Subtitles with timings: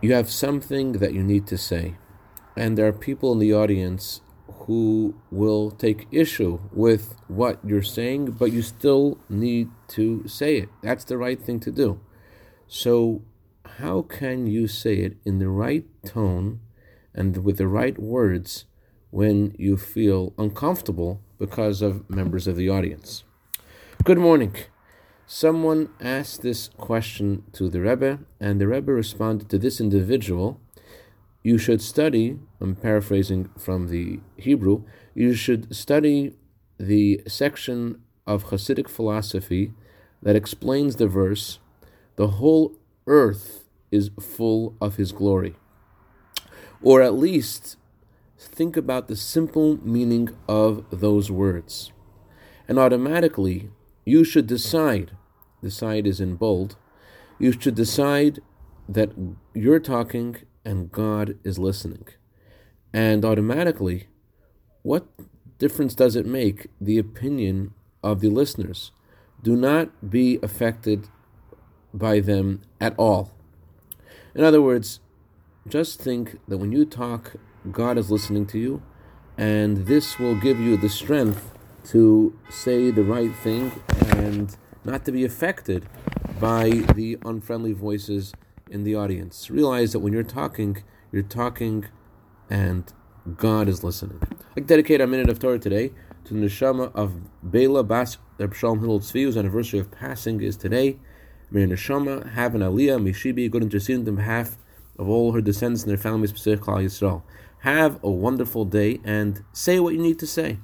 [0.00, 1.96] you have something that you need to say,
[2.56, 4.22] and there are people in the audience
[4.66, 10.68] who will take issue with what you're saying, but you still need to say it.
[10.82, 12.00] That's the right thing to do.
[12.66, 13.22] So,
[13.78, 16.60] how can you say it in the right tone
[17.14, 18.64] and with the right words
[19.10, 23.24] when you feel uncomfortable because of members of the audience?
[24.04, 24.54] Good morning.
[25.32, 30.60] Someone asked this question to the Rebbe, and the Rebbe responded to this individual
[31.44, 34.82] you should study, I'm paraphrasing from the Hebrew,
[35.14, 36.34] you should study
[36.80, 39.72] the section of Hasidic philosophy
[40.20, 41.60] that explains the verse,
[42.16, 42.74] the whole
[43.06, 45.54] earth is full of his glory.
[46.82, 47.76] Or at least
[48.36, 51.92] think about the simple meaning of those words.
[52.66, 53.70] And automatically,
[54.04, 55.12] you should decide,
[55.62, 56.76] decide is in bold,
[57.38, 58.40] you should decide
[58.88, 59.12] that
[59.54, 62.06] you're talking and God is listening.
[62.92, 64.08] And automatically,
[64.82, 65.06] what
[65.58, 68.92] difference does it make the opinion of the listeners?
[69.42, 71.08] Do not be affected
[71.94, 73.32] by them at all.
[74.34, 75.00] In other words,
[75.68, 77.34] just think that when you talk,
[77.70, 78.82] God is listening to you,
[79.36, 81.52] and this will give you the strength
[81.84, 83.72] to say the right thing
[84.16, 85.86] and not to be affected
[86.40, 88.32] by the unfriendly voices
[88.70, 89.50] in the audience.
[89.50, 91.86] Realize that when you're talking, you're talking
[92.48, 92.92] and
[93.36, 94.22] God is listening.
[94.56, 95.92] I dedicate a minute of Torah today
[96.24, 100.56] to the neshama of Bela Bas Reb Shalom Hillel Tzvi, whose anniversary of passing is
[100.56, 100.98] today.
[101.50, 104.56] May neshama have an aliyah, may she be a good intercedent on behalf
[104.98, 107.22] of all her descendants and their families, Klal Yisrael.
[107.60, 110.58] Have a wonderful day and say what you need to say.